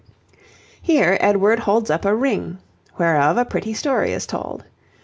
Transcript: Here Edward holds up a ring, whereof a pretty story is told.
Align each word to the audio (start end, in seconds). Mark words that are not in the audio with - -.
Here 0.81 1.15
Edward 1.21 1.59
holds 1.59 1.91
up 1.91 2.05
a 2.05 2.15
ring, 2.15 2.57
whereof 2.97 3.37
a 3.37 3.45
pretty 3.45 3.75
story 3.75 4.13
is 4.13 4.25
told. 4.25 4.65